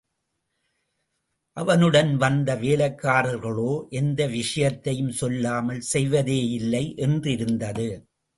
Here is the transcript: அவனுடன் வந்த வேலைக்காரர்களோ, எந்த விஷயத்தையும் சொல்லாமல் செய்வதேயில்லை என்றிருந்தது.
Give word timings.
அவனுடன் 1.57 2.17
வந்த 2.17 2.55
வேலைக்காரர்களோ, 2.55 3.89
எந்த 3.89 4.27
விஷயத்தையும் 4.27 5.11
சொல்லாமல் 5.11 5.83
செய்வதேயில்லை 5.93 6.83
என்றிருந்தது. 6.97 7.87